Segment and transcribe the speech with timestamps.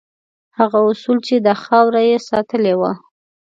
[0.57, 2.91] هغه اصول چې دا خاوره یې ساتلې وه.